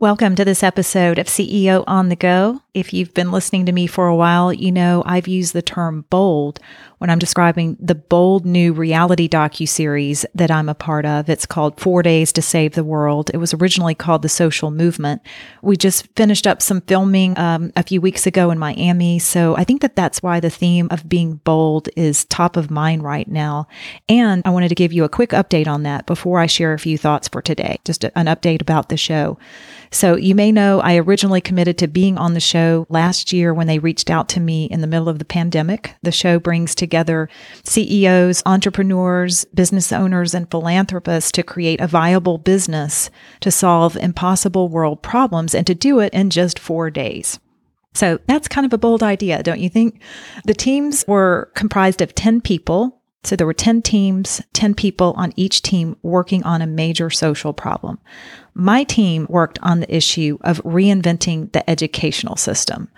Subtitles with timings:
[0.00, 2.62] Welcome to this episode of CEO on the Go.
[2.72, 6.04] If you've been listening to me for a while, you know I've used the term
[6.08, 6.60] bold
[6.98, 11.28] when I'm describing the bold new reality docu-series that I'm a part of.
[11.28, 13.30] It's called 4 Days to Save the World.
[13.34, 15.22] It was originally called The Social Movement.
[15.62, 19.64] We just finished up some filming um, a few weeks ago in Miami, so I
[19.64, 23.66] think that that's why the theme of being bold is top of mind right now.
[24.08, 26.78] And I wanted to give you a quick update on that before I share a
[26.78, 27.80] few thoughts for today.
[27.84, 29.38] Just an update about the show.
[29.90, 33.66] So you may know I originally committed to being on the show last year when
[33.66, 35.94] they reached out to me in the middle of the pandemic.
[36.02, 37.28] The show brings together
[37.64, 45.02] CEOs, entrepreneurs, business owners, and philanthropists to create a viable business to solve impossible world
[45.02, 47.38] problems and to do it in just four days.
[47.94, 50.00] So that's kind of a bold idea, don't you think?
[50.44, 55.32] The teams were comprised of 10 people so there were 10 teams, 10 people on
[55.36, 57.98] each team working on a major social problem.
[58.54, 62.88] My team worked on the issue of reinventing the educational system,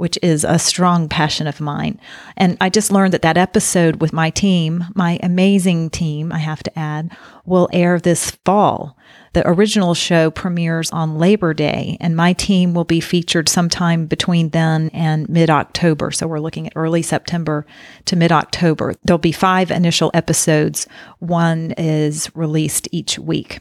[0.00, 2.00] which is a strong passion of mine.
[2.34, 6.62] And I just learned that that episode with my team, my amazing team, I have
[6.62, 8.96] to add, will air this fall.
[9.34, 14.48] The original show premieres on Labor Day, and my team will be featured sometime between
[14.48, 16.10] then and mid October.
[16.12, 17.66] So we're looking at early September
[18.06, 18.94] to mid October.
[19.04, 23.60] There'll be five initial episodes, one is released each week.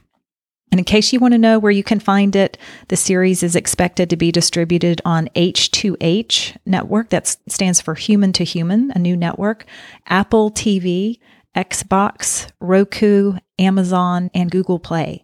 [0.71, 2.57] And in case you want to know where you can find it,
[2.89, 7.09] the series is expected to be distributed on H2H network.
[7.09, 9.65] That stands for Human to Human, a new network,
[10.07, 11.19] Apple TV,
[11.55, 15.23] Xbox, Roku, Amazon, and Google Play.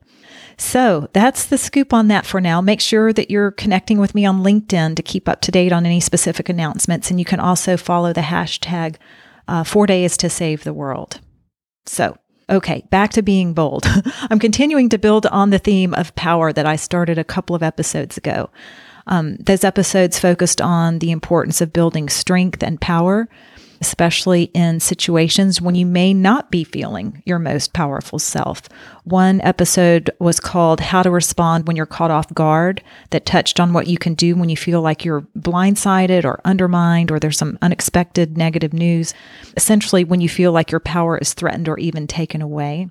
[0.58, 2.62] So that's the scoop on that for now.
[2.62, 5.86] Make sure that you're connecting with me on LinkedIn to keep up to date on
[5.86, 7.09] any specific announcements.
[7.09, 8.96] And you can also follow the hashtag
[9.48, 11.19] uh, four days to save the world.
[11.86, 12.18] So,
[12.50, 13.85] okay, back to being bold.
[14.29, 17.63] I'm continuing to build on the theme of power that I started a couple of
[17.63, 18.50] episodes ago.
[19.07, 23.29] Um, those episodes focused on the importance of building strength and power
[23.85, 28.63] especially in situations when you may not be feeling your most powerful self.
[29.03, 32.81] One episode was called How to Respond When You're Caught Off Guard,
[33.12, 37.12] that touched on what you can do when you feel like you're blindsided or undermined
[37.12, 39.13] or there's some unexpected negative news.
[39.56, 42.90] Essentially, when you feel like your power is threatened or even taken away.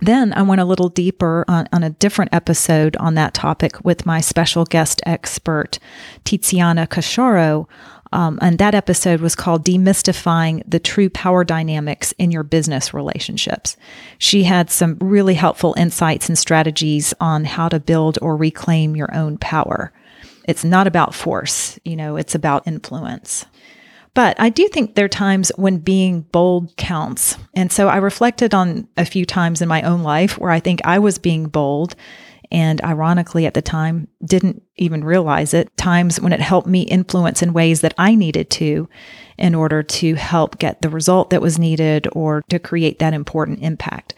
[0.00, 4.04] Then I went a little deeper on, on, a different episode on that topic with
[4.04, 5.78] my special guest expert,
[6.24, 7.66] Tiziana Casciaro,
[8.16, 13.76] um, and that episode was called Demystifying the True Power Dynamics in Your Business Relationships.
[14.16, 19.14] She had some really helpful insights and strategies on how to build or reclaim your
[19.14, 19.92] own power.
[20.48, 23.44] It's not about force, you know, it's about influence.
[24.14, 27.36] But I do think there are times when being bold counts.
[27.52, 30.80] And so I reflected on a few times in my own life where I think
[30.86, 31.94] I was being bold
[32.50, 35.74] and ironically, at the time, didn't even realize it.
[35.76, 38.88] Times when it helped me influence in ways that I needed to
[39.38, 43.62] in order to help get the result that was needed or to create that important
[43.62, 44.14] impact.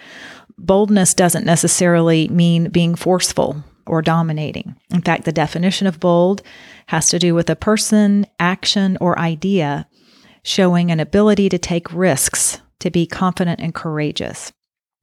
[0.58, 4.76] Boldness doesn't necessarily mean being forceful or dominating.
[4.90, 6.42] In fact, the definition of bold
[6.86, 9.88] has to do with a person, action, or idea
[10.42, 14.52] showing an ability to take risks, to be confident and courageous.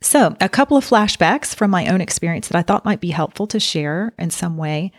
[0.02, 3.48] So, a couple of flashbacks from my own experience that I thought might be helpful
[3.48, 4.92] to share in some way.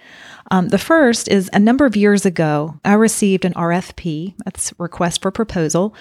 [0.51, 5.23] Um, the first is a number of years ago, I received an RFP, that's request
[5.23, 5.95] for proposal,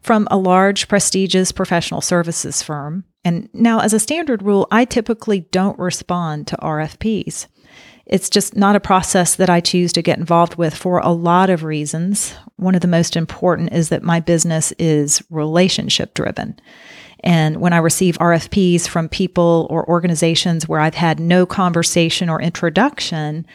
[0.00, 3.04] from a large, prestigious professional services firm.
[3.24, 7.46] And now, as a standard rule, I typically don't respond to RFPs.
[8.04, 11.50] It's just not a process that I choose to get involved with for a lot
[11.50, 12.34] of reasons.
[12.56, 16.58] One of the most important is that my business is relationship driven.
[17.22, 22.40] And when I receive RFPs from people or organizations where I've had no conversation or
[22.40, 23.46] introduction,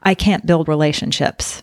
[0.00, 1.62] I can't build relationships.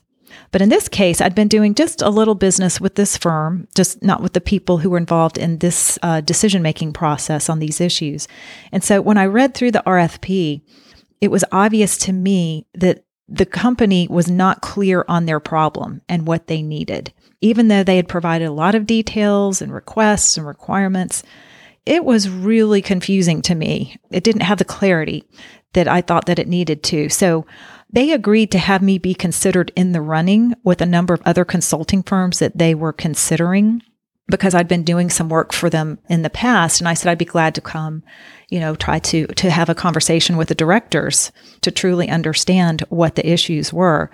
[0.52, 4.04] But in this case, I'd been doing just a little business with this firm, just
[4.04, 7.82] not with the people who were involved in this uh, decision making process on these
[7.82, 8.28] issues.
[8.72, 10.62] And so when I read through the RFP,
[11.22, 16.28] it was obvious to me that the company was not clear on their problem and
[16.28, 17.14] what they needed.
[17.42, 21.24] Even though they had provided a lot of details and requests and requirements,
[21.86, 23.98] it was really confusing to me.
[24.12, 25.26] It didn't have the clarity.
[25.74, 27.10] that I thought that it needed to.
[27.10, 27.46] So
[27.92, 31.46] they agreed to have me be considered in the running with a number of other
[31.46, 33.82] consulting firms that they were considering
[34.28, 36.80] because I'd been doing some work for them in the past.
[36.80, 38.04] And I said, I'd be glad to come,
[38.50, 41.32] you know, try to, to have a conversation with the directors
[41.62, 44.10] to truly understand what the issues were.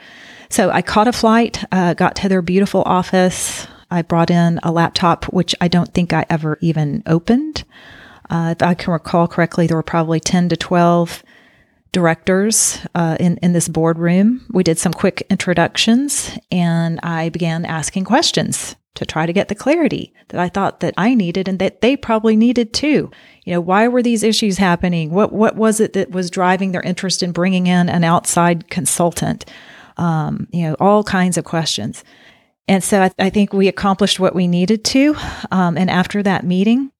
[0.49, 3.67] So I caught a flight, uh, got to their beautiful office.
[3.91, 7.63] I brought in a laptop, which I don't think I ever even opened.
[8.29, 11.23] Uh, if I can recall correctly, there were probably 10 to 12
[11.91, 14.45] directors uh, in, in this boardroom.
[14.51, 19.55] We did some quick introductions and I began asking questions to try to get the
[19.55, 23.09] clarity that I thought that I needed and that they probably needed too.
[23.45, 25.11] You know, why were these issues happening?
[25.11, 29.45] What what was it that was driving their interest in bringing in an outside consultant?
[29.97, 32.03] Um, you know, all kinds of questions.
[32.69, 35.15] And so I, I think we accomplished what we needed to.
[35.49, 36.91] Um, and after that meeting,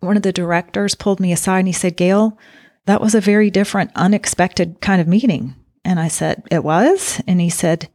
[0.00, 2.38] one of the directors pulled me aside and he said, Gail,
[2.84, 5.54] that was a very different, unexpected kind of meeting.
[5.82, 7.22] And I said, It was?
[7.26, 7.88] And he said,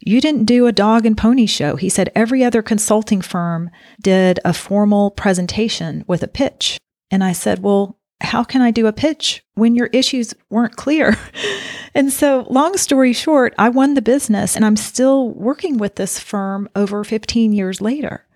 [0.00, 1.76] You didn't do a dog and pony show.
[1.76, 3.70] He said, Every other consulting firm
[4.02, 6.78] did a formal presentation with a pitch.
[7.12, 11.18] And I said, Well, how can I do a pitch when your issues weren't clear?
[11.94, 16.18] and so, long story short, I won the business and I'm still working with this
[16.18, 18.26] firm over 15 years later.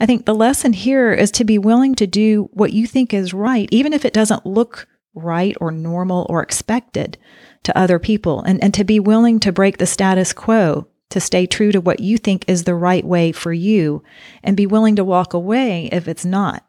[0.00, 3.34] I think the lesson here is to be willing to do what you think is
[3.34, 7.16] right, even if it doesn't look right or normal or expected
[7.62, 11.46] to other people, and, and to be willing to break the status quo, to stay
[11.46, 14.02] true to what you think is the right way for you,
[14.42, 16.64] and be willing to walk away if it's not.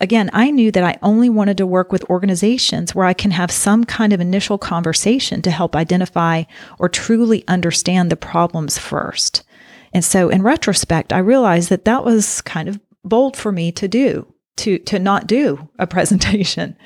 [0.00, 3.50] Again, I knew that I only wanted to work with organizations where I can have
[3.50, 6.44] some kind of initial conversation to help identify
[6.78, 9.42] or truly understand the problems first.
[9.92, 13.88] And so in retrospect, I realized that that was kind of bold for me to
[13.88, 16.76] do, to, to not do a presentation.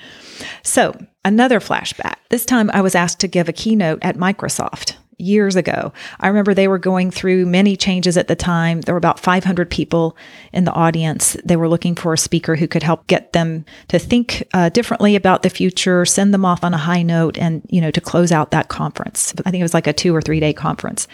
[0.63, 2.17] So another flashback.
[2.29, 5.93] This time I was asked to give a keynote at Microsoft years ago.
[6.19, 8.81] I remember they were going through many changes at the time.
[8.81, 10.17] There were about 500 people
[10.53, 11.37] in the audience.
[11.45, 15.17] They were looking for a speaker who could help get them to think uh, differently
[15.17, 18.33] about the future, send them off on a high note, and you know to close
[18.33, 19.35] out that conference.
[19.45, 21.07] I think it was like a two or three day conference.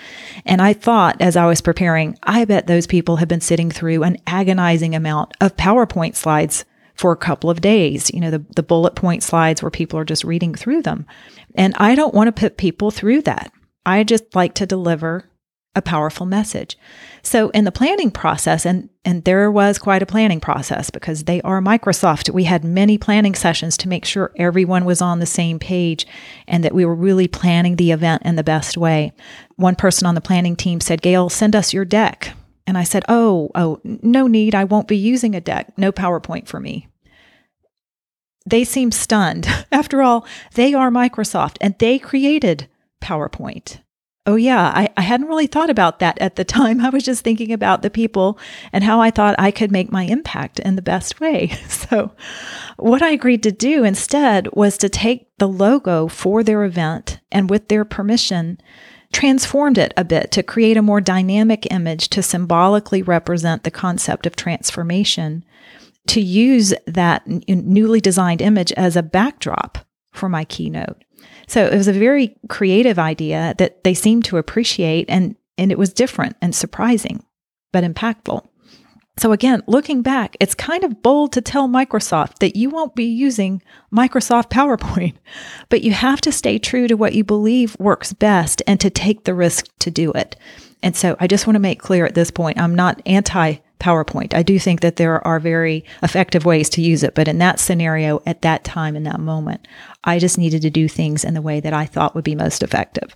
[0.44, 4.02] And I thought as I was preparing, I bet those people have been sitting through
[4.02, 6.64] an agonizing amount of PowerPoint slides
[6.96, 10.04] for a couple of days, you know, the, the bullet point slides where people are
[10.04, 11.06] just reading through them.
[11.54, 13.52] And I don't want to put people through that.
[13.86, 15.30] I just like to deliver
[15.76, 16.76] a powerful message.
[17.22, 21.40] So in the planning process, and and there was quite a planning process because they
[21.42, 22.30] are Microsoft.
[22.30, 26.06] We had many planning sessions to make sure everyone was on the same page
[26.48, 29.12] and that we were really planning the event in the best way.
[29.56, 32.32] One person on the planning team said, Gail, send us your deck.
[32.66, 34.54] And I said, Oh, oh, no need.
[34.54, 35.76] I won't be using a deck.
[35.76, 36.88] No PowerPoint for me.
[38.46, 39.46] They seemed stunned.
[39.72, 42.66] After all, they are Microsoft and they created
[43.06, 43.80] PowerPoint.
[44.28, 46.80] Oh, yeah, I, I hadn't really thought about that at the time.
[46.84, 48.38] I was just thinking about the people
[48.72, 51.52] and how I thought I could make my impact in the best way.
[51.86, 52.10] So,
[52.78, 57.48] what I agreed to do instead was to take the logo for their event and,
[57.48, 58.58] with their permission,
[59.12, 64.26] transformed it a bit to create a more dynamic image to symbolically represent the concept
[64.26, 65.44] of transformation,
[66.08, 69.78] to use that n- newly designed image as a backdrop
[70.12, 71.04] for my keynote.
[71.46, 75.78] So it was a very creative idea that they seemed to appreciate and and it
[75.78, 77.24] was different and surprising,
[77.72, 78.46] but impactful.
[79.18, 83.06] So again, looking back, it's kind of bold to tell Microsoft that you won't be
[83.06, 85.14] using Microsoft PowerPoint,
[85.70, 89.24] but you have to stay true to what you believe works best and to take
[89.24, 90.36] the risk to do it.
[90.82, 94.34] And so I just want to make clear at this point, I'm not anti PowerPoint.
[94.34, 97.60] I do think that there are very effective ways to use it, but in that
[97.60, 99.66] scenario, at that time, in that moment,
[100.06, 102.62] I just needed to do things in the way that I thought would be most
[102.62, 103.14] effective.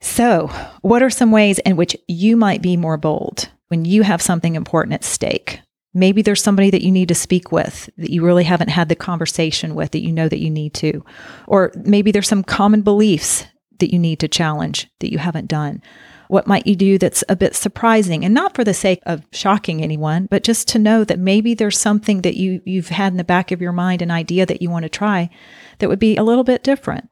[0.00, 0.48] So,
[0.80, 4.54] what are some ways in which you might be more bold when you have something
[4.54, 5.60] important at stake?
[5.92, 8.94] Maybe there's somebody that you need to speak with that you really haven't had the
[8.94, 11.04] conversation with that you know that you need to.
[11.46, 13.44] Or maybe there's some common beliefs
[13.80, 15.82] that you need to challenge that you haven't done.
[16.28, 19.82] What might you do that's a bit surprising and not for the sake of shocking
[19.82, 23.24] anyone, but just to know that maybe there's something that you, you've had in the
[23.24, 25.30] back of your mind, an idea that you want to try
[25.78, 27.08] that would be a little bit different?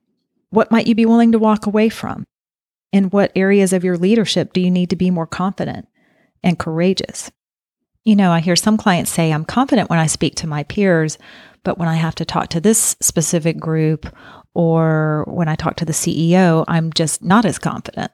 [0.50, 2.26] What might you be willing to walk away from?
[2.92, 5.88] In what areas of your leadership do you need to be more confident
[6.42, 7.30] and courageous?
[8.04, 11.18] You know, I hear some clients say, I'm confident when I speak to my peers,
[11.64, 14.06] but when I have to talk to this specific group
[14.54, 18.12] or when I talk to the CEO, I'm just not as confident.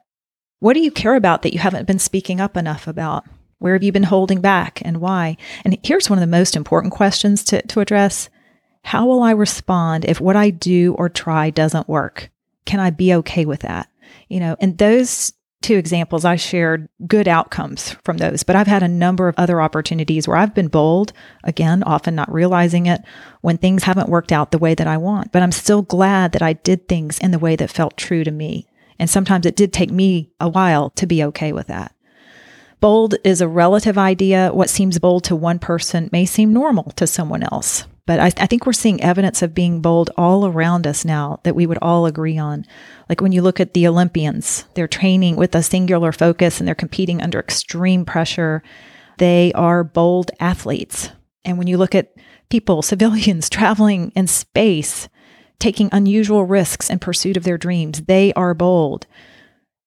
[0.63, 3.25] What do you care about that you haven't been speaking up enough about?
[3.59, 5.35] Where have you been holding back and why?
[5.65, 8.29] And here's one of the most important questions to, to address
[8.85, 12.29] How will I respond if what I do or try doesn't work?
[12.63, 13.89] Can I be okay with that?
[14.29, 18.83] You know, and those two examples, I shared good outcomes from those, but I've had
[18.83, 21.11] a number of other opportunities where I've been bold,
[21.43, 23.01] again, often not realizing it
[23.41, 25.33] when things haven't worked out the way that I want.
[25.33, 28.31] But I'm still glad that I did things in the way that felt true to
[28.31, 28.69] me.
[28.99, 31.93] And sometimes it did take me a while to be okay with that.
[32.79, 34.51] Bold is a relative idea.
[34.53, 37.85] What seems bold to one person may seem normal to someone else.
[38.05, 41.55] But I, I, think we're seeing evidence of being bold all around us now that
[41.55, 42.65] we would all agree on.
[43.07, 46.75] Like when you look at the Olympians, they're training with a singular focus and they're
[46.75, 48.61] competing under extreme pressure.
[49.17, 51.11] They are bold athletes.
[51.45, 52.13] And when you look at
[52.49, 55.07] people, civilians traveling in space,
[55.63, 59.07] taking unusual risks in pursuit of their dreams, they are bold.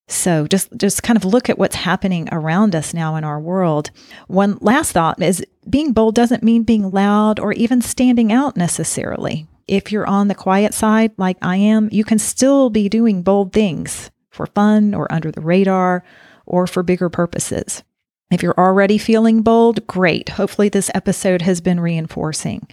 [0.09, 3.91] So just just kind of look at what's happening around us now in our world.
[4.27, 9.47] One last thought is being bold doesn't mean being loud or even standing out necessarily.
[9.69, 13.53] If you're on the quiet side like I am, you can still be doing bold
[13.53, 16.05] things for fun or under the radar
[16.47, 17.83] or for bigger purposes.
[18.31, 20.31] If you're already feeling bold, great.
[20.31, 22.67] Hopefully this episode has been reinforcing.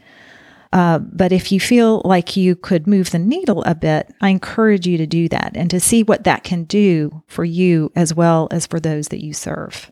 [0.74, 4.88] Uh, but if you feel like you could move the needle a bit, I encourage
[4.88, 8.48] you to do that and to see what that can do for you as well
[8.50, 9.92] as for those that you serve.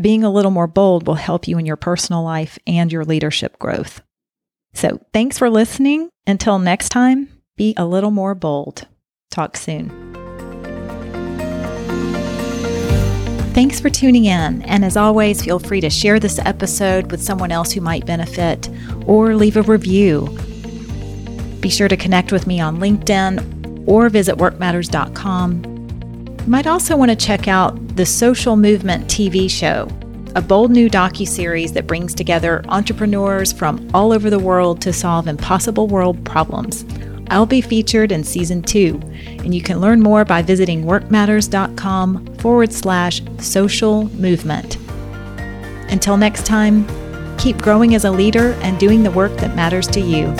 [0.00, 3.58] Being a little more bold will help you in your personal life and your leadership
[3.58, 4.02] growth.
[4.74, 6.10] So thanks for listening.
[6.26, 8.86] Until next time, be a little more bold.
[9.30, 10.23] Talk soon.
[13.64, 14.60] Thanks for tuning in.
[14.64, 18.68] And as always, feel free to share this episode with someone else who might benefit
[19.06, 20.26] or leave a review.
[21.60, 25.64] Be sure to connect with me on LinkedIn or visit workmatters.com.
[25.64, 29.88] You might also want to check out the Social Movement TV show,
[30.36, 35.26] a bold new docu-series that brings together entrepreneurs from all over the world to solve
[35.26, 36.84] impossible world problems.
[37.30, 42.72] I'll be featured in season two, and you can learn more by visiting workmatters.com forward
[42.72, 44.76] slash social movement.
[45.90, 46.86] Until next time,
[47.38, 50.34] keep growing as a leader and doing the work that matters to you.